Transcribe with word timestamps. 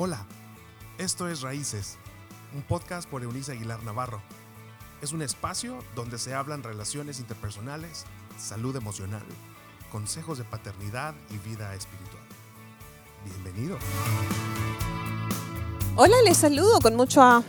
Hola, 0.00 0.24
esto 0.96 1.28
es 1.28 1.40
Raíces, 1.40 1.96
un 2.54 2.62
podcast 2.62 3.10
por 3.10 3.24
Eunice 3.24 3.50
Aguilar 3.50 3.82
Navarro. 3.82 4.22
Es 5.02 5.10
un 5.10 5.22
espacio 5.22 5.82
donde 5.96 6.20
se 6.20 6.34
hablan 6.34 6.62
relaciones 6.62 7.18
interpersonales, 7.18 8.04
salud 8.38 8.76
emocional, 8.76 9.24
consejos 9.90 10.38
de 10.38 10.44
paternidad 10.44 11.16
y 11.30 11.38
vida 11.38 11.74
espiritual. 11.74 12.22
Bienvenido. 13.24 13.76
Hola, 15.96 16.14
les 16.24 16.36
saludo 16.36 16.78
con 16.80 16.94
mucha 16.94 17.42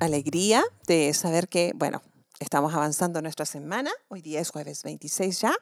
alegría 0.00 0.64
de 0.86 1.12
saber 1.12 1.48
que, 1.48 1.72
bueno, 1.74 2.00
estamos 2.38 2.72
avanzando 2.72 3.20
nuestra 3.20 3.44
semana. 3.44 3.90
Hoy 4.08 4.22
día 4.22 4.40
es 4.40 4.48
jueves 4.48 4.84
26 4.84 5.38
ya. 5.38 5.52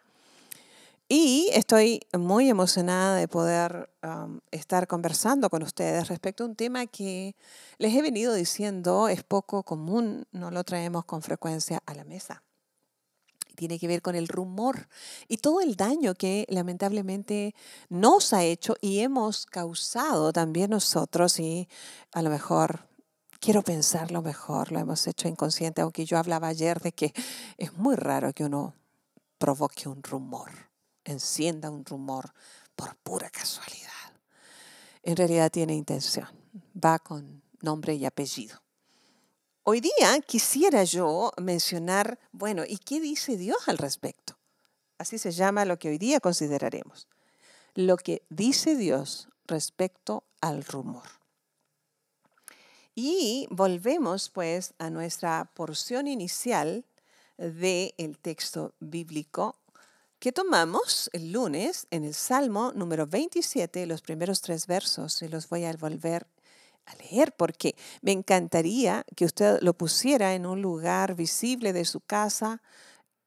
Y 1.11 1.48
estoy 1.54 2.02
muy 2.12 2.50
emocionada 2.50 3.16
de 3.16 3.29
poder 3.29 3.88
um, 4.02 4.40
estar 4.50 4.86
conversando 4.86 5.48
con 5.48 5.62
ustedes 5.62 6.08
respecto 6.08 6.44
a 6.44 6.46
un 6.46 6.54
tema 6.54 6.86
que 6.86 7.35
les 7.79 7.94
he 7.94 8.03
venido 8.03 8.35
diciendo 8.35 9.08
es 9.08 9.22
poco 9.22 9.63
común, 9.63 10.26
no 10.32 10.50
lo 10.50 10.64
traemos 10.64 11.07
con 11.07 11.22
frecuencia 11.22 11.82
a 11.86 11.94
la 11.94 12.04
mesa. 12.04 12.43
Tiene 13.57 13.79
que 13.79 13.89
ver 13.89 14.02
con 14.02 14.16
el 14.16 14.29
rumor 14.29 14.90
y 15.29 15.39
todo 15.39 15.63
el 15.63 15.76
daño 15.76 16.14
que 16.14 16.44
lamentablemente 16.50 17.54
nos 17.88 18.35
ha 18.35 18.44
hecho 18.44 18.77
y 18.82 18.99
hemos 18.99 19.46
causado 19.46 20.30
también 20.35 20.71
nosotros 20.71 21.40
y 21.40 21.71
a 22.13 22.21
lo 22.21 22.29
mejor 22.29 22.86
quiero 23.40 23.63
pensarlo 23.63 24.21
mejor, 24.21 24.72
lo 24.72 24.79
hemos 24.79 25.07
hecho 25.07 25.27
inconsciente, 25.27 25.80
aunque 25.80 26.04
yo 26.04 26.18
hablaba 26.18 26.49
ayer 26.49 26.80
de 26.80 26.93
que 26.93 27.14
es 27.57 27.72
muy 27.79 27.96
raro 27.96 28.35
que 28.35 28.44
uno 28.44 28.75
provoque 29.38 29.88
un 29.88 30.02
rumor 30.02 30.68
encienda 31.11 31.71
un 31.71 31.85
rumor 31.85 32.33
por 32.77 32.97
pura 32.97 33.30
casualidad. 33.30 33.89
En 35.03 35.16
realidad 35.16 35.50
tiene 35.50 35.75
intención, 35.75 36.28
va 36.75 36.98
con 36.98 37.42
nombre 37.61 37.94
y 37.94 38.05
apellido. 38.05 38.62
Hoy 39.64 39.80
día 39.80 40.20
quisiera 40.27 40.84
yo 40.84 41.33
mencionar, 41.36 42.18
bueno, 42.33 42.64
¿y 42.66 42.78
qué 42.78 43.00
dice 43.00 43.36
Dios 43.36 43.58
al 43.68 43.78
respecto? 43.78 44.38
Así 44.96 45.18
se 45.18 45.30
llama 45.30 45.64
lo 45.64 45.78
que 45.78 45.88
hoy 45.88 45.98
día 45.98 46.20
consideraremos. 46.20 47.06
Lo 47.74 47.96
que 47.96 48.22
dice 48.30 48.77
Dios 48.77 49.28
respecto 49.46 50.24
al 50.40 50.64
rumor. 50.64 51.08
Y 52.94 53.46
volvemos 53.50 54.28
pues 54.30 54.74
a 54.78 54.90
nuestra 54.90 55.50
porción 55.55 56.08
inicial 56.08 56.84
del 57.36 58.18
texto 58.20 58.74
bíblico 58.80 59.56
que 60.19 60.33
tomamos 60.33 61.11
el 61.12 61.33
lunes 61.33 61.86
en 61.91 62.05
el 62.05 62.14
Salmo 62.14 62.72
número 62.74 63.06
27, 63.06 63.86
los 63.86 64.02
primeros 64.02 64.41
tres 64.41 64.66
versos, 64.66 65.22
y 65.22 65.28
los 65.28 65.48
voy 65.48 65.64
a 65.64 65.72
volver 65.74 66.27
a 66.86 66.94
leer 66.97 67.33
porque 67.36 67.77
me 68.02 68.12
encantaría 68.12 69.05
que 69.14 69.27
usted 69.27 69.58
lo 69.61 69.74
pusiera 69.74 70.34
en 70.34 70.46
un 70.46 70.61
lugar 70.61 71.14
visible 71.14 71.72
de 71.72 71.84
su 71.84 72.00
casa 72.00 72.62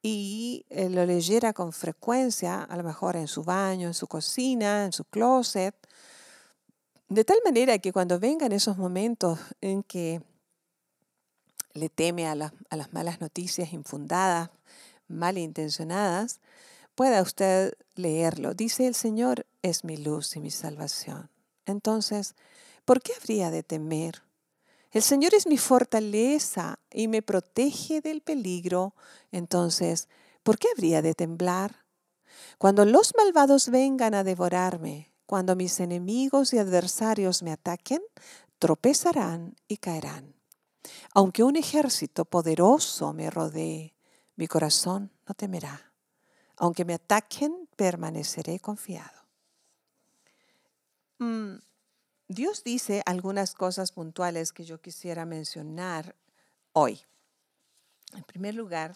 y 0.02 0.66
eh, 0.70 0.90
lo 0.90 1.06
leyera 1.06 1.54
con 1.54 1.72
frecuencia, 1.72 2.64
a 2.64 2.76
lo 2.76 2.84
mejor 2.84 3.16
en 3.16 3.28
su 3.28 3.44
baño, 3.44 3.88
en 3.88 3.94
su 3.94 4.08
cocina, 4.08 4.84
en 4.84 4.92
su 4.92 5.06
closet, 5.06 5.76
de 7.08 7.24
tal 7.24 7.38
manera 7.46 7.78
que 7.78 7.94
cuando 7.94 8.20
vengan 8.20 8.52
esos 8.52 8.78
momentos 8.78 9.40
en 9.62 9.84
que 9.84 10.22
le 11.74 11.88
teme 11.88 12.28
a, 12.28 12.32
a 12.32 12.76
las 12.76 12.92
malas 12.92 13.22
noticias 13.22 13.72
infundadas, 13.72 14.50
malintencionadas, 15.08 16.40
pueda 16.96 17.22
usted 17.22 17.74
leerlo. 17.96 18.54
Dice 18.54 18.88
el 18.88 18.96
Señor 18.96 19.46
es 19.62 19.84
mi 19.84 19.98
luz 19.98 20.36
y 20.36 20.40
mi 20.40 20.52
salvación. 20.52 21.30
Entonces, 21.66 22.36
¿por 22.86 23.02
qué 23.02 23.14
habría 23.20 23.52
de 23.52 23.64
temer? 23.64 24.24
El 24.92 25.02
Señor 25.02 25.34
es 25.34 25.48
mi 25.48 25.58
fortaleza 25.58 26.80
y 26.92 27.08
me 27.08 27.22
protege 27.22 28.02
del 28.02 28.22
peligro. 28.22 28.94
Entonces, 29.32 30.10
¿por 30.44 30.58
qué 30.58 30.68
habría 30.76 31.02
de 31.02 31.14
temblar? 31.14 31.86
Cuando 32.58 32.86
los 32.86 33.14
malvados 33.16 33.70
vengan 33.70 34.14
a 34.14 34.24
devorarme, 34.24 35.14
cuando 35.26 35.56
mis 35.56 35.80
enemigos 35.80 36.54
y 36.54 36.58
adversarios 36.58 37.42
me 37.42 37.54
ataquen, 37.54 38.02
tropezarán 38.60 39.56
y 39.68 39.78
caerán. 39.78 40.36
Aunque 41.14 41.44
un 41.44 41.56
ejército 41.56 42.26
poderoso 42.26 43.14
me 43.14 43.30
rodee, 43.30 43.96
mi 44.36 44.48
corazón 44.48 45.12
no 45.28 45.34
temerá. 45.34 45.91
Aunque 46.62 46.86
me 46.86 46.94
ataquen, 46.94 47.68
permaneceré 47.76 48.60
confiado. 48.60 49.20
Mm, 51.18 51.56
Dios 52.28 52.64
dice 52.64 53.02
algunas 53.08 53.56
cosas 53.56 53.92
puntuales 53.92 54.54
que 54.54 54.64
yo 54.64 54.80
quisiera 54.80 55.26
mencionar 55.26 56.16
hoy. 56.74 57.02
En 58.14 58.24
primer 58.26 58.54
lugar, 58.54 58.96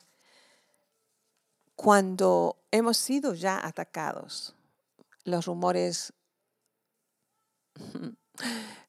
cuando 1.75 2.55
hemos 2.69 2.97
sido 2.97 3.33
ya 3.33 3.65
atacados, 3.65 4.53
los 5.23 5.47
rumores 5.47 6.13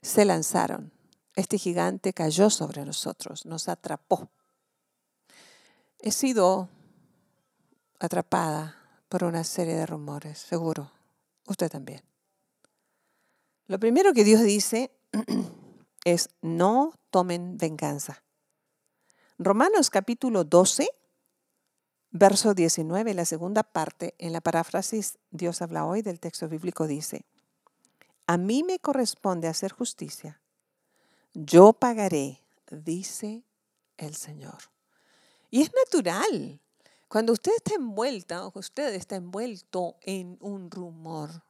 se 0.03 0.26
lanzaron. 0.26 0.93
Este 1.34 1.56
gigante 1.56 2.12
cayó 2.12 2.50
sobre 2.50 2.84
nosotros, 2.84 3.47
nos 3.47 3.70
atrapó. 3.70 4.28
He 5.98 6.12
sido 6.12 6.69
atrapada 8.01 8.77
por 9.09 9.25
una 9.25 9.45
serie 9.45 9.75
de 9.75 9.87
rumores, 9.87 10.39
seguro. 10.39 10.91
Usted 11.47 11.71
también. 11.71 12.03
Lo 13.67 13.79
primero 13.79 14.12
que 14.12 14.25
Dios 14.25 14.43
dice 14.43 14.91
es 16.05 16.29
no 16.43 16.95
tomen 17.11 17.56
venganza. 17.56 18.23
Romanos 19.39 19.91
capítulo 19.91 20.45
12, 20.45 20.89
verso 22.11 22.55
19, 22.55 23.15
la 23.15 23.25
segunda 23.25 23.62
parte, 23.62 24.15
en 24.19 24.33
la 24.33 24.41
paráfrasis 24.41 25.19
Dios 25.31 25.62
habla 25.62 25.85
hoy 25.85 26.03
del 26.03 26.21
texto 26.21 26.49
bíblico 26.49 26.87
dice, 26.87 27.27
a 28.27 28.39
mí 28.39 28.62
me 28.62 28.79
corresponde 28.79 29.47
hacer 29.47 29.73
justicia, 29.73 30.41
yo 31.35 31.75
pagaré, 31.75 32.41
dice 32.71 33.45
el 33.99 34.15
Señor. 34.15 34.59
Y 35.51 35.62
es 35.62 35.71
natural 35.85 36.61
cuando 37.09 37.33
usted 37.33 37.53
está 37.56 37.75
envuelta 37.75 38.47
o 38.47 38.59
usted 38.59 38.94
está 38.94 39.17
envuelto 39.17 39.97
en 40.03 40.39
un 40.41 40.71
rumor, 40.71 41.43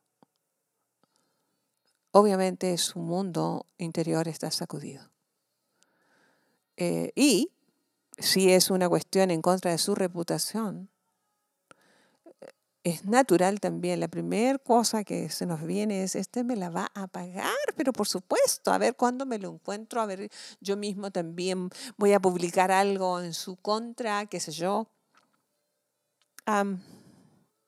obviamente 2.10 2.76
su 2.78 2.98
mundo 2.98 3.66
interior 3.78 4.28
está 4.28 4.50
sacudido. 4.50 5.10
Eh, 6.76 7.12
y 7.14 7.50
si 8.18 8.52
es 8.52 8.70
una 8.70 8.88
cuestión 8.88 9.30
en 9.30 9.42
contra 9.42 9.70
de 9.70 9.78
su 9.78 9.94
reputación, 9.94 10.90
es 12.86 13.04
natural 13.04 13.58
también. 13.58 13.98
La 13.98 14.06
primera 14.06 14.58
cosa 14.58 15.02
que 15.02 15.28
se 15.28 15.44
nos 15.44 15.66
viene 15.66 16.04
es, 16.04 16.14
este 16.14 16.44
me 16.44 16.54
la 16.54 16.70
va 16.70 16.90
a 16.94 17.08
pagar, 17.08 17.56
pero 17.76 17.92
por 17.92 18.06
supuesto, 18.06 18.72
a 18.72 18.78
ver 18.78 18.94
cuándo 18.94 19.26
me 19.26 19.38
lo 19.38 19.50
encuentro, 19.50 20.00
a 20.00 20.06
ver, 20.06 20.30
yo 20.60 20.76
mismo 20.76 21.10
también 21.10 21.68
voy 21.96 22.12
a 22.12 22.20
publicar 22.20 22.70
algo 22.70 23.20
en 23.20 23.34
su 23.34 23.56
contra, 23.56 24.26
qué 24.26 24.38
sé 24.38 24.52
yo. 24.52 24.86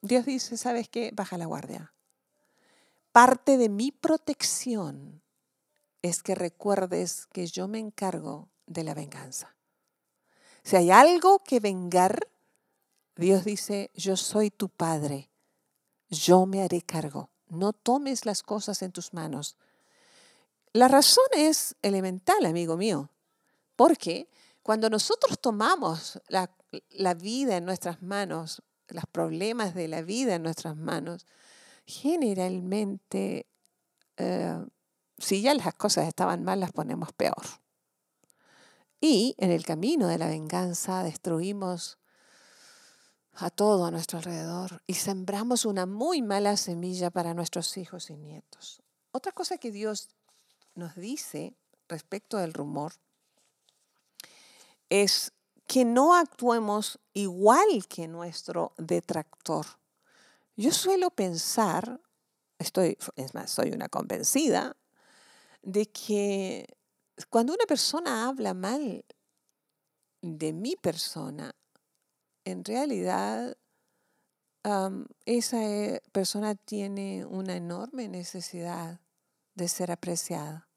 Dios 0.01 0.27
dice, 0.27 0.57
¿sabes 0.57 0.89
qué? 0.89 1.11
Baja 1.13 1.39
la 1.39 1.47
guardia. 1.47 1.93
Parte 3.13 3.57
de 3.57 3.69
mi 3.69 3.91
protección 3.91 5.23
es 6.03 6.23
que 6.23 6.35
recuerdes 6.35 7.27
que 7.27 7.47
yo 7.47 7.67
me 7.69 7.79
encargo 7.79 8.49
de 8.67 8.85
la 8.85 8.95
venganza. 8.95 9.57
Si 10.63 10.77
hay 10.77 10.91
algo 10.91 11.41
que 11.41 11.61
vengar, 11.61 12.29
Dios 13.17 13.45
dice, 13.45 13.91
yo 13.95 14.17
soy 14.17 14.51
tu 14.51 14.69
padre, 14.69 15.31
yo 16.09 16.47
me 16.47 16.63
haré 16.63 16.83
cargo. 16.83 17.31
No 17.49 17.73
tomes 17.73 18.27
las 18.27 18.43
cosas 18.43 18.83
en 18.83 18.93
tus 18.93 19.13
manos. 19.13 19.57
La 20.73 20.87
razón 20.87 21.25
es 21.33 21.75
elemental, 21.83 22.45
amigo 22.45 22.77
mío, 22.77 23.11
porque 23.75 24.29
cuando 24.63 24.91
nosotros 24.91 25.41
tomamos 25.41 26.21
la, 26.29 26.51
vida 27.15 27.57
en 27.57 27.65
nuestras 27.65 28.03
manos, 28.03 28.63
los 28.89 29.05
problemas 29.11 29.75
de 29.75 29.89
la 29.89 30.03
vida 30.03 30.35
en 30.35 30.43
nuestras 30.43 30.77
manos, 30.77 31.27
generalmente, 31.87 33.47
eh, 34.17 34.65
si 35.19 35.43
ya 35.43 35.55
las 35.55 35.75
cosas 35.75 36.09
estaban 36.09 36.45
mal, 36.45 36.61
las 36.61 36.73
ponemos 36.73 37.13
peor. 37.13 37.43
Y 39.01 39.35
en 39.39 39.51
el 39.51 39.65
camino 39.65 40.09
de 40.09 40.19
la 40.19 40.27
venganza 40.27 41.03
destruimos 41.03 41.99
a 43.33 43.51
todo 43.51 43.85
a 43.85 43.91
nuestro 43.93 44.19
alrededor 44.19 44.83
y 44.87 44.95
sembramos 44.95 45.65
una 45.65 45.87
muy 45.87 46.23
mala 46.23 46.57
semilla 46.57 47.11
para 47.11 47.35
nuestros 47.35 47.77
hijos 47.77 48.11
y 48.11 48.17
nietos. 48.17 48.83
Otra 49.13 49.31
cosa 49.31 49.59
que 49.59 49.71
Dios 49.71 50.09
nos 50.75 50.97
dice 50.97 51.55
respecto 51.89 52.37
del 52.39 52.53
rumor 52.53 52.93
es 54.91 55.33
que 55.69 55.85
no 55.85 56.15
actuemos 56.15 56.99
igual 57.13 57.87
que 57.89 58.09
nuestro 58.09 58.73
detractor. 58.79 59.67
Yo 60.57 60.73
suelo 60.73 61.11
pensar, 61.11 62.01
estoy, 62.59 62.97
es 63.17 63.35
más, 63.35 63.51
soy 63.51 63.71
una 63.71 63.89
convencida, 63.89 64.77
de 65.63 65.87
que 65.87 66.67
cuando 67.29 67.53
una 67.53 67.67
persona 67.67 68.27
habla 68.27 68.55
mal 68.55 69.05
de 70.23 70.53
mi 70.55 70.75
persona, 70.75 71.55
en 72.45 72.65
realidad 72.65 73.57
esa 75.27 75.63
eh, 75.65 76.03
persona 76.13 76.55
tiene 76.55 77.25
una 77.25 77.57
enorme 77.57 78.09
necesidad 78.09 79.01
de 79.55 79.69
ser 79.69 79.91
apreciada. 79.91 80.68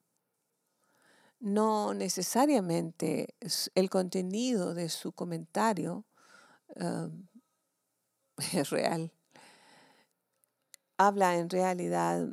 No 1.42 1.94
necesariamente 1.96 3.36
el 3.76 3.90
contenido 3.90 4.74
de 4.74 4.90
su 4.90 5.12
comentario 5.12 6.06
es 8.54 8.70
real. 8.70 9.12
Habla 10.98 11.36
en 11.38 11.50
realidad 11.50 12.28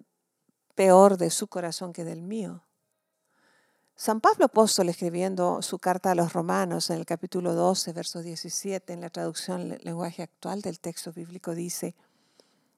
peor 0.75 1.17
de 1.17 1.31
su 1.31 1.49
corazón 1.49 1.93
que 1.93 2.05
del 2.05 2.23
mío. 2.23 2.65
San 3.97 4.21
Pablo 4.21 4.45
Apóstol 4.45 4.91
escribiendo 4.91 5.61
su 5.63 5.81
carta 5.81 6.13
a 6.13 6.15
los 6.15 6.33
romanos 6.33 6.91
en 6.91 6.99
el 6.99 7.07
capítulo 7.07 7.55
12, 7.55 7.93
verso 7.95 8.23
17, 8.23 8.93
en 8.93 9.01
la 9.01 9.11
traducción 9.11 9.77
lenguaje 9.83 10.23
actual 10.23 10.61
del 10.63 10.79
texto 10.79 11.13
bíblico 11.13 11.55
dice, 11.55 11.97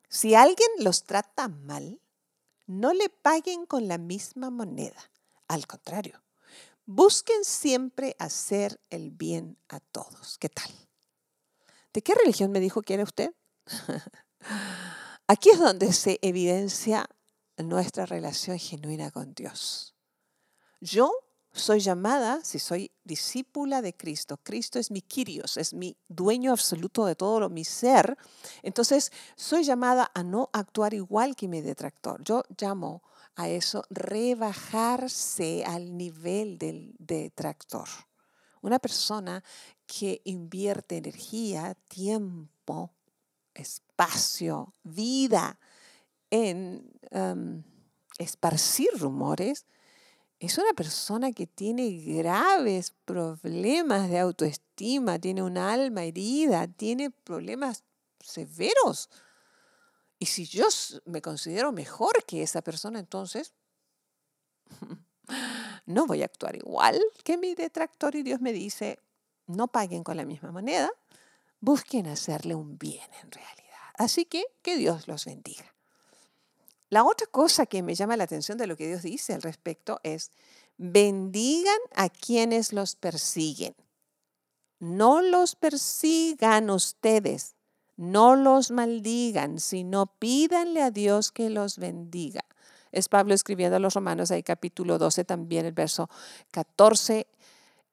si 0.08 0.34
alguien 0.34 0.68
los 0.78 1.04
trata 1.04 1.48
mal, 1.48 2.00
no 2.66 2.94
le 2.94 3.10
paguen 3.10 3.66
con 3.66 3.86
la 3.86 3.98
misma 3.98 4.48
moneda. 4.48 5.09
Al 5.50 5.66
contrario, 5.66 6.22
busquen 6.86 7.44
siempre 7.44 8.14
hacer 8.20 8.80
el 8.88 9.10
bien 9.10 9.58
a 9.68 9.80
todos. 9.80 10.38
¿Qué 10.38 10.48
tal? 10.48 10.70
¿De 11.92 12.02
qué 12.02 12.14
religión 12.14 12.52
me 12.52 12.60
dijo 12.60 12.82
que 12.82 12.94
era 12.94 13.02
usted? 13.02 13.34
Aquí 15.26 15.50
es 15.50 15.58
donde 15.58 15.92
se 15.92 16.20
evidencia 16.22 17.10
nuestra 17.56 18.06
relación 18.06 18.60
genuina 18.60 19.10
con 19.10 19.34
Dios. 19.34 19.96
Yo 20.80 21.10
soy 21.50 21.80
llamada, 21.80 22.44
si 22.44 22.60
soy 22.60 22.92
discípula 23.02 23.82
de 23.82 23.96
Cristo, 23.96 24.36
Cristo 24.36 24.78
es 24.78 24.92
mi 24.92 25.02
Kyrios, 25.02 25.56
es 25.56 25.74
mi 25.74 25.96
dueño 26.06 26.52
absoluto 26.52 27.06
de 27.06 27.16
todo 27.16 27.40
lo, 27.40 27.50
mi 27.50 27.64
ser, 27.64 28.16
entonces 28.62 29.10
soy 29.34 29.64
llamada 29.64 30.12
a 30.14 30.22
no 30.22 30.48
actuar 30.52 30.94
igual 30.94 31.34
que 31.34 31.48
mi 31.48 31.60
detractor. 31.60 32.22
Yo 32.22 32.44
llamo 32.56 33.02
a 33.36 33.48
eso 33.48 33.84
rebajarse 33.90 35.64
al 35.64 35.96
nivel 35.96 36.58
del 36.58 36.94
detractor. 36.98 37.88
Una 38.62 38.78
persona 38.78 39.42
que 39.86 40.20
invierte 40.24 40.98
energía, 40.98 41.74
tiempo, 41.88 42.92
espacio, 43.54 44.74
vida 44.82 45.58
en 46.30 46.90
em, 47.10 47.62
esparcir 48.18 48.88
rumores, 48.98 49.66
es 50.38 50.56
una 50.56 50.72
persona 50.72 51.32
que 51.32 51.46
tiene 51.46 51.90
graves 51.90 52.94
problemas 53.04 54.08
de 54.08 54.18
autoestima, 54.18 55.18
tiene 55.18 55.42
un 55.42 55.58
alma 55.58 56.04
herida, 56.04 56.66
tiene 56.66 57.10
problemas 57.10 57.84
severos. 58.20 59.10
Y 60.20 60.26
si 60.26 60.44
yo 60.44 60.66
me 61.06 61.22
considero 61.22 61.72
mejor 61.72 62.24
que 62.26 62.42
esa 62.42 62.60
persona, 62.60 63.00
entonces 63.00 63.54
no 65.86 66.06
voy 66.06 66.20
a 66.22 66.26
actuar 66.26 66.54
igual 66.56 67.00
que 67.24 67.38
mi 67.38 67.54
detractor 67.54 68.14
y 68.14 68.22
Dios 68.22 68.40
me 68.42 68.52
dice, 68.52 68.98
no 69.46 69.68
paguen 69.68 70.04
con 70.04 70.18
la 70.18 70.26
misma 70.26 70.52
moneda, 70.52 70.90
busquen 71.60 72.06
hacerle 72.06 72.54
un 72.54 72.78
bien 72.78 73.08
en 73.22 73.30
realidad. 73.32 73.78
Así 73.96 74.26
que 74.26 74.44
que 74.60 74.76
Dios 74.76 75.08
los 75.08 75.24
bendiga. 75.24 75.74
La 76.90 77.04
otra 77.04 77.26
cosa 77.26 77.64
que 77.64 77.82
me 77.82 77.94
llama 77.94 78.16
la 78.18 78.24
atención 78.24 78.58
de 78.58 78.66
lo 78.66 78.76
que 78.76 78.88
Dios 78.88 79.02
dice 79.02 79.32
al 79.32 79.40
respecto 79.40 80.00
es, 80.02 80.32
bendigan 80.76 81.78
a 81.94 82.10
quienes 82.10 82.74
los 82.74 82.94
persiguen. 82.94 83.74
No 84.80 85.22
los 85.22 85.54
persigan 85.54 86.68
ustedes, 86.68 87.54
no 88.00 88.34
los 88.34 88.70
maldigan, 88.70 89.60
sino 89.60 90.06
pídanle 90.06 90.82
a 90.82 90.90
Dios 90.90 91.30
que 91.32 91.50
los 91.50 91.78
bendiga. 91.78 92.44
Es 92.92 93.08
Pablo 93.08 93.34
escribiendo 93.34 93.76
a 93.76 93.80
los 93.80 93.94
romanos 93.94 94.30
ahí 94.30 94.42
capítulo 94.42 94.98
12, 94.98 95.24
también 95.24 95.66
el 95.66 95.72
verso 95.72 96.08
14, 96.50 97.26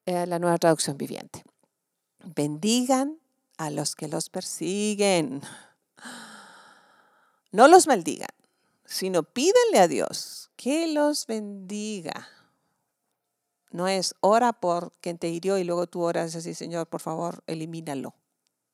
eh, 0.06 0.26
la 0.26 0.40
nueva 0.40 0.58
traducción 0.58 0.98
viviente. 0.98 1.44
Bendigan 2.24 3.20
a 3.58 3.70
los 3.70 3.96
que 3.96 4.08
los 4.08 4.30
persiguen. 4.30 5.42
No 7.52 7.68
los 7.68 7.88
maldigan 7.88 8.30
sino 8.88 9.24
pídenle 9.24 9.80
a 9.80 9.88
Dios 9.88 10.50
que 10.56 10.88
los 10.88 11.28
bendiga. 11.28 12.30
No 13.70 13.88
es 13.88 14.16
ora 14.22 14.54
por 14.54 14.94
quien 15.02 15.20
te 15.20 15.28
hirió 15.28 15.58
y 15.58 15.66
luego 15.66 15.88
tú 15.88 16.02
oras 16.02 16.36
así, 16.36 16.54
Señor, 16.54 16.88
por 16.88 17.02
favor, 17.02 17.44
elimínalo. 17.46 18.16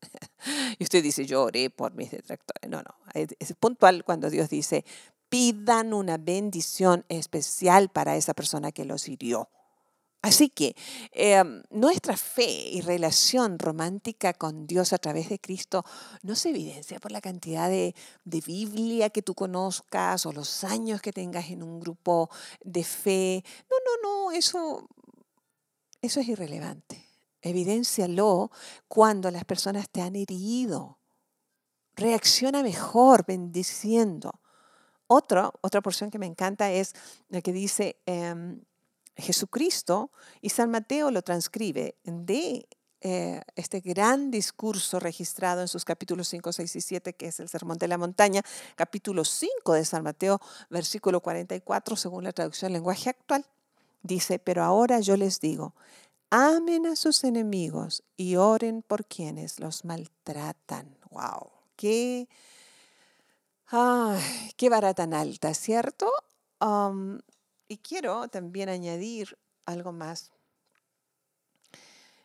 y 0.80 0.84
usted 0.84 1.04
dice, 1.04 1.26
yo 1.26 1.50
por 1.76 1.94
mis 1.94 2.12
detractores. 2.12 2.70
No, 2.70 2.82
no, 2.82 2.96
es 3.14 3.54
puntual 3.60 4.04
cuando 4.04 4.30
Dios 4.30 4.50
dice, 4.50 4.86
pidan 5.30 5.94
una 5.94 6.18
bendición 6.18 7.06
especial 7.10 7.90
para 7.90 8.16
esa 8.16 8.34
persona 8.34 8.72
que 8.72 8.86
los 8.86 9.08
hirió. 9.08 9.50
Así 10.24 10.48
que 10.48 10.74
em, 11.12 11.64
nuestra 11.70 12.16
fe 12.16 12.70
y 12.72 12.80
relación 12.80 13.60
romántica 13.60 14.34
con 14.34 14.68
Dios 14.68 14.94
a 14.94 14.98
través 14.98 15.28
de 15.28 15.38
Cristo 15.38 15.84
no 16.22 16.36
se 16.36 16.52
evidencia 16.52 16.98
por 17.00 17.12
la 17.12 17.20
cantidad 17.20 17.70
de, 17.70 17.94
Biblia 18.24 19.10
que 19.10 19.22
tú 19.22 19.36
conozcas 19.36 20.26
o 20.26 20.32
los 20.32 20.64
años 20.64 21.02
que 21.02 21.12
tengas 21.12 21.50
en 21.50 21.62
un 21.62 21.82
grupo 21.82 22.30
de 22.64 22.86
fe. 22.86 23.44
No, 23.70 23.76
no, 23.86 24.30
no, 24.30 24.32
eso, 24.32 24.88
eso 26.02 26.22
es 26.22 26.28
irrelevante. 26.30 27.03
Evidéncialo 27.44 28.50
cuando 28.88 29.30
las 29.30 29.46
personas 29.46 29.90
te 29.90 30.02
han 30.02 30.16
herido. 30.16 30.98
Reacciona 31.96 32.64
mejor 32.64 33.26
bendiciendo. 33.26 34.40
otra 35.08 35.82
porción 35.84 36.10
que 36.10 36.18
me 36.18 36.26
encanta 36.26 36.72
es 36.72 36.94
la 37.30 37.42
que 37.42 37.54
dice... 37.54 37.98
Em, 38.08 38.64
Jesucristo 39.16 40.12
y 40.42 40.50
San 40.50 40.72
Mateo 40.72 41.12
lo 41.12 41.22
transcribe 41.22 41.96
de 42.04 42.68
eh, 43.02 43.42
este 43.56 43.82
gran 43.82 44.32
discurso 44.32 45.00
registrado 45.00 45.62
en 45.62 45.68
sus 45.68 45.86
capítulos 45.86 46.28
5, 46.30 46.54
6 46.54 46.76
y 46.76 46.82
7, 46.82 47.14
que 47.14 47.28
es 47.28 47.40
el 47.40 47.50
Sermón 47.50 47.78
de 47.78 47.88
la 47.88 47.98
Montaña, 47.98 48.42
capítulo 48.76 49.26
5 49.26 49.74
de 49.74 49.86
San 49.86 50.04
Mateo, 50.04 50.40
versículo 50.70 51.20
44, 51.20 51.96
según 51.96 52.24
la 52.24 52.32
traducción 52.32 52.72
lenguaje 52.72 53.10
actual, 53.10 53.46
dice, 54.02 54.40
pero 54.40 54.64
ahora 54.64 55.00
yo 55.00 55.18
les 55.18 55.40
digo, 55.42 55.76
amen 56.36 56.88
a 56.88 56.96
sus 56.96 57.24
enemigos 57.24 58.04
y 58.18 58.38
oren 58.38 58.82
por 58.82 59.06
quienes 59.06 59.60
los 59.60 59.86
maltratan. 59.86 60.98
¡Wow! 61.12 61.52
¡Qué, 61.76 62.28
qué 64.58 64.70
vara 64.70 64.96
tan 64.96 65.14
alta, 65.14 65.54
¿cierto? 65.54 66.12
Y 67.68 67.78
quiero 67.78 68.28
también 68.30 68.70
añadir 68.70 69.38
algo 69.68 69.92
más. 69.92 70.32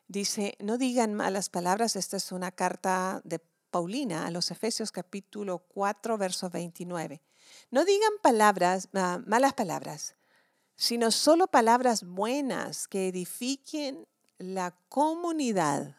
Dice, 0.07 0.57
no 0.59 0.79
digan 0.79 1.13
malas 1.13 1.51
palabras, 1.51 1.95
esta 1.95 2.17
es 2.17 2.33
una 2.33 2.51
carta 2.51 3.21
de 3.25 3.41
Paulina 3.71 4.27
a 4.27 4.31
los 4.31 4.51
Efesios 4.51 4.91
capítulo 4.91 5.59
4, 5.59 6.17
verso 6.17 6.49
29. 6.49 7.21
No 7.71 7.85
digan 7.85 8.13
palabras, 8.23 8.89
ah, 8.95 9.21
malas 9.27 9.53
palabras, 9.53 10.15
sino 10.79 11.11
solo 11.11 11.49
palabras 11.49 12.05
buenas 12.05 12.87
que 12.87 13.09
edifiquen 13.09 14.07
la 14.39 14.75
comunidad 14.89 15.97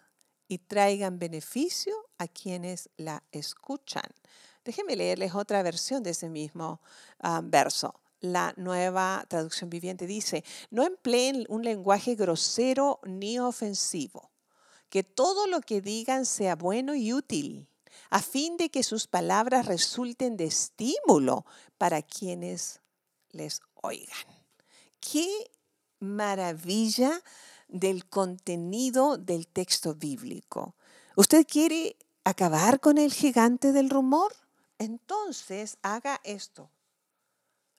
y 0.48 0.60
traigan 0.60 1.20
beneficio 1.20 1.94
a 2.18 2.28
quienes 2.28 2.90
la 2.98 3.22
escuchan. 3.32 4.10
Déjenme 4.64 4.96
leerles 4.96 5.36
otra 5.36 5.62
versión 5.62 6.02
de 6.02 6.12
ese 6.12 6.30
mismo 6.30 6.82
ah, 7.20 7.42
verso 7.44 8.00
la 8.22 8.54
nueva 8.58 9.26
traducción 9.28 9.70
viviente 9.70 10.08
dice, 10.08 10.44
no 10.72 10.84
empleen 10.84 11.46
un 11.50 11.64
lenguaje 11.64 12.16
grosero 12.16 13.00
ni 13.04 13.40
ofensivo, 13.40 14.32
que 14.90 15.04
todo 15.04 15.48
lo 15.48 15.62
que 15.62 15.82
digan 15.82 16.26
sea 16.26 16.56
bueno 16.56 16.96
y 16.96 17.14
útil, 17.14 17.70
a 18.10 18.22
fin 18.22 18.58
de 18.58 18.70
que 18.70 18.84
sus 18.84 19.08
palabras 19.08 19.66
resulten 19.66 20.38
de 20.38 20.46
estímulo 20.46 21.46
para 21.78 22.02
quienes 22.02 22.82
les 23.32 23.62
oigan. 23.82 24.38
Qué 25.00 25.51
maravilla 26.00 27.22
del 27.68 28.08
contenido 28.08 29.18
del 29.18 29.48
texto 29.48 29.96
bíblico. 29.96 30.75
¿Usted 31.15 31.46
quiere 31.48 31.98
acabar 32.24 32.79
con 32.79 32.98
el 32.98 33.13
gigante 33.13 33.72
del 33.72 33.89
rumor? 33.89 34.34
Entonces 34.77 35.77
haga 35.82 36.22
esto 36.24 36.70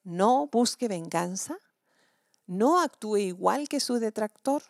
no 0.04 0.48
busque 0.50 0.88
venganza, 0.88 1.58
no 2.46 2.80
actúe 2.80 3.18
igual 3.18 3.68
que 3.68 3.80
su 3.80 3.98
detractor, 3.98 4.62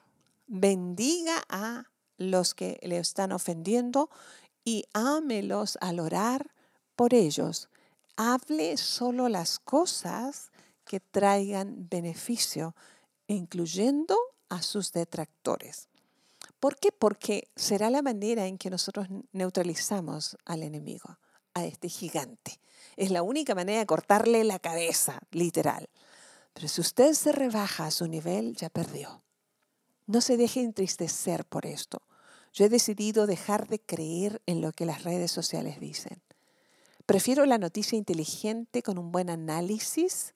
bendiga 0.46 1.42
a 1.48 1.84
los 2.16 2.54
que 2.54 2.78
le 2.82 2.98
están 2.98 3.32
ofendiendo 3.32 4.10
y 4.64 4.84
ámelos 4.92 5.78
al 5.80 6.00
orar 6.00 6.50
por 6.96 7.14
ellos. 7.14 7.68
Hable 8.16 8.76
solo 8.76 9.28
las 9.28 9.58
cosas 9.58 10.49
que 10.90 10.98
traigan 10.98 11.88
beneficio, 11.88 12.74
incluyendo 13.28 14.18
a 14.48 14.60
sus 14.60 14.90
detractores. 14.90 15.88
¿Por 16.58 16.74
qué? 16.80 16.90
Porque 16.90 17.48
será 17.54 17.90
la 17.90 18.02
manera 18.02 18.48
en 18.48 18.58
que 18.58 18.70
nosotros 18.70 19.06
neutralizamos 19.30 20.36
al 20.44 20.64
enemigo, 20.64 21.20
a 21.54 21.64
este 21.64 21.88
gigante. 21.88 22.58
Es 22.96 23.12
la 23.12 23.22
única 23.22 23.54
manera 23.54 23.78
de 23.78 23.86
cortarle 23.86 24.42
la 24.42 24.58
cabeza, 24.58 25.20
literal. 25.30 25.88
Pero 26.54 26.66
si 26.66 26.80
usted 26.80 27.12
se 27.12 27.30
rebaja 27.30 27.86
a 27.86 27.92
su 27.92 28.08
nivel, 28.08 28.56
ya 28.56 28.68
perdió. 28.68 29.22
No 30.08 30.20
se 30.20 30.36
deje 30.36 30.60
entristecer 30.60 31.44
por 31.44 31.66
esto. 31.66 32.02
Yo 32.52 32.64
he 32.64 32.68
decidido 32.68 33.28
dejar 33.28 33.68
de 33.68 33.78
creer 33.78 34.42
en 34.46 34.60
lo 34.60 34.72
que 34.72 34.86
las 34.86 35.04
redes 35.04 35.30
sociales 35.30 35.78
dicen. 35.78 36.20
Prefiero 37.06 37.46
la 37.46 37.58
noticia 37.58 37.96
inteligente 37.96 38.82
con 38.82 38.98
un 38.98 39.12
buen 39.12 39.30
análisis. 39.30 40.34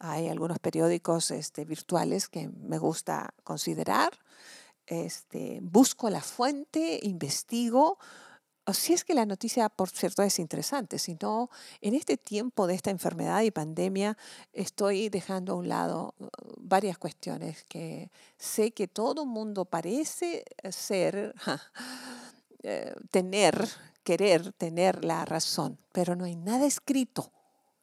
Hay 0.00 0.28
algunos 0.28 0.58
periódicos 0.58 1.30
este, 1.30 1.64
virtuales 1.64 2.28
que 2.28 2.48
me 2.48 2.78
gusta 2.78 3.32
considerar. 3.44 4.18
Este, 4.86 5.60
busco 5.62 6.10
la 6.10 6.20
fuente, 6.20 6.98
investigo, 7.02 7.98
o 8.66 8.74
si 8.74 8.92
es 8.92 9.04
que 9.04 9.14
la 9.14 9.26
noticia, 9.26 9.68
por 9.68 9.90
cierto, 9.90 10.22
es 10.22 10.38
interesante, 10.38 10.98
sino 10.98 11.50
en 11.80 11.94
este 11.94 12.16
tiempo 12.16 12.66
de 12.66 12.74
esta 12.74 12.90
enfermedad 12.90 13.42
y 13.42 13.50
pandemia 13.50 14.16
estoy 14.52 15.08
dejando 15.08 15.52
a 15.52 15.56
un 15.56 15.68
lado 15.68 16.14
uh, 16.18 16.28
varias 16.58 16.96
cuestiones 16.98 17.64
que 17.64 18.10
sé 18.36 18.72
que 18.72 18.86
todo 18.86 19.26
mundo 19.26 19.64
parece 19.64 20.44
ser, 20.70 21.34
eh, 22.62 22.94
tener, 23.10 23.68
querer 24.04 24.52
tener 24.52 25.04
la 25.04 25.24
razón, 25.24 25.78
pero 25.92 26.14
no 26.14 26.24
hay 26.24 26.36
nada 26.36 26.66
escrito, 26.66 27.32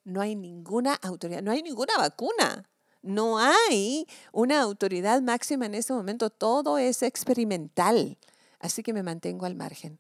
no 0.08 0.22
hay 0.22 0.36
ninguna 0.36 0.96
autoridad, 0.96 1.42
no 1.42 1.52
hay 1.52 1.62
ninguna 1.62 1.98
vacuna. 1.98 2.70
No 3.04 3.38
hay 3.38 4.08
una 4.34 4.62
autoridad 4.62 5.22
máxima 5.22 5.68
en 5.68 5.76
este 5.76 5.94
momento, 5.94 6.30
todo 6.30 6.78
es 6.78 7.04
experimental, 7.04 8.18
así 8.60 8.84
que 8.84 8.92
me 8.92 9.04
mantengo 9.04 9.46
al 9.46 9.56
margen 9.56 10.00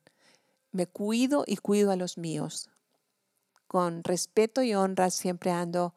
me 0.71 0.87
cuido 0.87 1.43
y 1.45 1.57
cuido 1.57 1.91
a 1.91 1.95
los 1.95 2.17
míos. 2.17 2.69
Con 3.67 4.03
respeto 4.03 4.61
y 4.61 4.75
honra 4.75 5.09
siempre 5.09 5.51
ando 5.51 5.93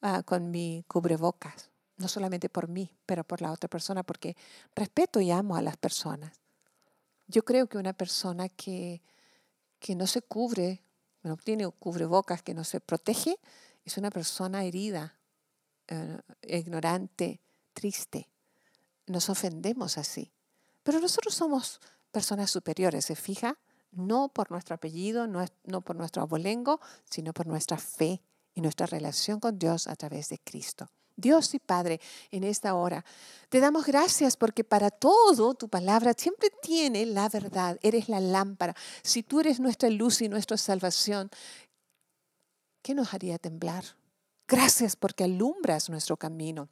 ah, 0.00 0.22
con 0.22 0.50
mi 0.50 0.84
cubrebocas, 0.86 1.70
no 1.96 2.06
solamente 2.06 2.48
por 2.48 2.68
mí, 2.68 2.92
pero 3.06 3.24
por 3.24 3.42
la 3.42 3.50
otra 3.50 3.68
persona, 3.68 4.02
porque 4.02 4.36
respeto 4.76 5.20
y 5.20 5.30
amo 5.30 5.56
a 5.56 5.62
las 5.62 5.76
personas. 5.76 6.40
Yo 7.26 7.44
creo 7.44 7.68
que 7.68 7.78
una 7.78 7.92
persona 7.92 8.48
que, 8.48 9.02
que 9.78 9.94
no 9.94 10.06
se 10.06 10.22
cubre, 10.22 10.82
no 11.22 11.36
tiene 11.36 11.68
cubrebocas, 11.68 12.42
que 12.42 12.54
no 12.54 12.64
se 12.64 12.80
protege, 12.80 13.38
es 13.84 13.96
una 13.96 14.10
persona 14.10 14.64
herida, 14.64 15.18
eh, 15.88 16.20
ignorante, 16.42 17.40
triste. 17.72 18.28
Nos 19.06 19.28
ofendemos 19.28 19.98
así. 19.98 20.32
Pero 20.82 21.00
nosotros 21.00 21.34
somos 21.34 21.80
personas 22.12 22.50
superiores, 22.50 23.04
¿se 23.04 23.16
fija? 23.16 23.58
no 23.92 24.28
por 24.28 24.50
nuestro 24.50 24.74
apellido, 24.74 25.26
no, 25.26 25.44
no 25.64 25.80
por 25.80 25.96
nuestro 25.96 26.22
abolengo, 26.22 26.80
sino 27.04 27.32
por 27.32 27.46
nuestra 27.46 27.78
fe 27.78 28.22
y 28.54 28.60
nuestra 28.60 28.86
relación 28.86 29.40
con 29.40 29.58
Dios 29.58 29.86
a 29.86 29.96
través 29.96 30.28
de 30.28 30.38
Cristo. 30.38 30.90
Dios 31.20 31.54
y 31.54 31.58
Padre, 31.58 32.00
en 32.30 32.44
esta 32.44 32.74
hora, 32.74 33.04
te 33.48 33.60
damos 33.60 33.86
gracias 33.86 34.36
porque 34.36 34.64
para 34.64 34.90
todo 34.90 35.54
tu 35.54 35.68
palabra 35.68 36.14
siempre 36.16 36.50
tiene 36.62 37.06
la 37.06 37.28
verdad. 37.28 37.78
Eres 37.82 38.08
la 38.08 38.20
lámpara. 38.20 38.74
Si 39.02 39.22
tú 39.22 39.40
eres 39.40 39.60
nuestra 39.60 39.90
luz 39.90 40.22
y 40.22 40.28
nuestra 40.28 40.56
salvación, 40.56 41.30
¿qué 42.82 42.94
nos 42.94 43.12
haría 43.14 43.38
temblar? 43.38 43.84
Gracias 44.46 44.96
porque 44.96 45.24
alumbras 45.24 45.90
nuestro 45.90 46.16
camino. 46.16 46.68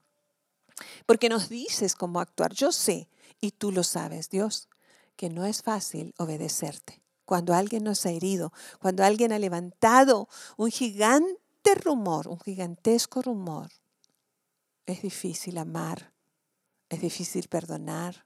Porque 1.07 1.29
nos 1.29 1.49
dices 1.49 1.95
cómo 1.95 2.21
actuar. 2.21 2.53
Yo 2.53 2.73
sé, 2.73 3.09
y 3.41 3.51
tú 3.53 3.73
lo 3.73 3.83
sabes, 3.83 4.31
Dios, 4.31 4.69
que 5.17 5.29
no 5.29 5.45
es 5.45 5.63
fácil 5.63 6.15
obedecerte 6.19 7.03
cuando 7.29 7.53
alguien 7.53 7.85
nos 7.85 8.07
ha 8.07 8.11
herido, 8.11 8.55
cuando 8.81 9.05
alguien 9.05 9.33
ha 9.33 9.39
levantado 9.39 10.31
un 10.57 10.71
gigante 10.71 11.75
rumor, 11.75 12.27
un 12.27 12.41
gigantesco 12.41 13.21
rumor, 13.21 13.69
es 14.89 15.03
difícil 15.03 15.59
amar, 15.59 16.15
es 16.89 17.03
difícil 17.03 17.47
perdonar, 17.49 18.25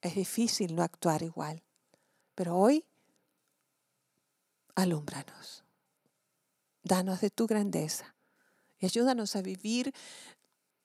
es 0.00 0.14
difícil 0.14 0.74
no 0.74 0.82
actuar 0.82 1.22
igual. 1.22 1.62
Pero 2.34 2.56
hoy, 2.56 2.86
alúmbranos, 4.74 5.62
danos 6.82 7.20
de 7.20 7.28
tu 7.28 7.46
grandeza 7.46 8.16
y 8.78 8.86
ayúdanos 8.86 9.36
a 9.36 9.42
vivir 9.42 9.94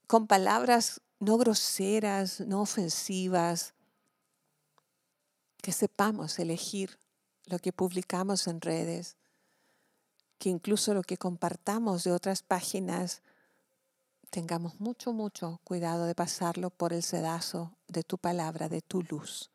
con 0.05 0.27
palabras 0.27 1.01
no 1.19 1.37
groseras, 1.37 2.41
no 2.41 2.61
ofensivas, 2.61 3.73
que 5.61 5.71
sepamos 5.71 6.39
elegir 6.39 6.99
lo 7.45 7.59
que 7.59 7.71
publicamos 7.71 8.47
en 8.47 8.59
redes, 8.59 9.15
que 10.39 10.49
incluso 10.49 10.93
lo 10.93 11.03
que 11.03 11.15
compartamos 11.15 12.03
de 12.03 12.11
otras 12.11 12.43
páginas, 12.43 13.21
tengamos 14.29 14.79
mucho, 14.79 15.13
mucho 15.13 15.59
cuidado 15.63 16.05
de 16.05 16.15
pasarlo 16.15 16.69
por 16.69 16.93
el 16.93 17.03
sedazo 17.03 17.75
de 17.88 18.03
tu 18.03 18.17
palabra, 18.17 18.69
de 18.69 18.81
tu 18.81 19.01
luz. 19.03 19.51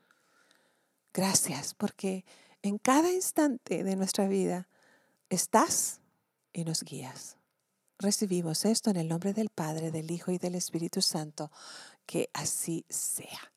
Gracias 1.13 1.75
porque 1.75 2.25
en 2.63 2.79
cada 2.79 3.13
instante 3.13 3.85
de 3.85 3.97
nuestra 3.97 4.27
vida 4.27 4.69
estás 5.31 6.01
y 6.53 6.65
nos 6.65 6.83
guías. 6.83 7.37
Recibimos 7.99 8.65
esto 8.65 8.91
en 8.91 8.97
el 8.97 9.09
nombre 9.09 9.33
del 9.33 9.51
Padre, 9.51 9.91
del 9.91 10.11
Hijo 10.11 10.33
y 10.33 10.39
del 10.39 10.57
Espíritu 10.57 11.01
Santo. 11.01 11.51
Que 12.07 12.29
así 12.33 12.85
sea. 12.89 13.53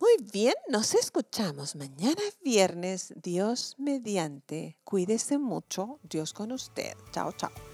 Muy 0.00 0.16
bien, 0.32 0.54
nos 0.68 0.94
escuchamos 0.94 1.76
mañana 1.76 2.22
viernes, 2.42 3.12
Dios 3.16 3.74
mediante. 3.78 4.78
Cuídese 4.84 5.38
mucho, 5.38 5.98
Dios 6.02 6.32
con 6.32 6.52
usted. 6.52 6.94
Chao, 7.12 7.32
chao. 7.32 7.73